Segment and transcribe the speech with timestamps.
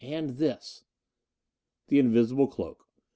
[0.03, 0.83] And this"
[1.89, 2.87] The invisible cloak.